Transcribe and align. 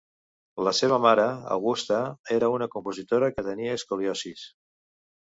La 0.67 0.71
seva 0.75 0.95
mare, 1.01 1.25
Augusta, 1.55 1.99
era 2.37 2.49
una 2.53 2.69
compositora 2.75 3.29
que 3.35 3.43
tenia 3.49 3.75
escoliosi. 3.81 4.33